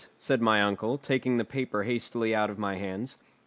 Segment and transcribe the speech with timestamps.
[0.17, 3.19] said my uncle, taking the paper hastily out of my hands.